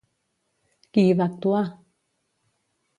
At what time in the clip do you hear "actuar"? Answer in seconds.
1.33-1.63